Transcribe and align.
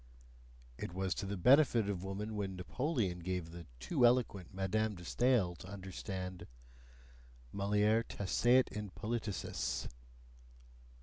It 0.79 0.95
was 0.95 1.13
to 1.13 1.27
the 1.27 1.37
benefit 1.37 1.87
of 1.87 2.03
woman 2.03 2.35
when 2.35 2.55
Napoleon 2.55 3.19
gave 3.19 3.51
the 3.51 3.67
too 3.79 4.03
eloquent 4.03 4.51
Madame 4.51 4.95
de 4.95 5.05
Stael 5.05 5.53
to 5.57 5.67
understand: 5.67 6.47
mulier 7.53 8.01
taceat 8.01 8.67
in 8.71 8.89
politicis! 8.89 9.87